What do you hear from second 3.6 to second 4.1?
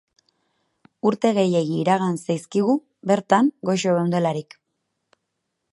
goxo